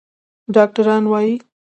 ډاکتران 0.55 1.03
وايي 1.11 1.35